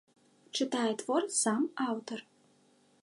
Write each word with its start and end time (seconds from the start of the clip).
Чытае 0.57 0.87
твор 1.01 1.27
сам 1.41 1.61
аўтар. 1.89 2.19